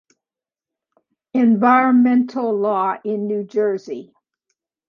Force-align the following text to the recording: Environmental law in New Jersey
Environmental 1.35 2.51
law 2.59 2.95
in 3.05 3.27
New 3.27 3.43
Jersey 3.43 4.11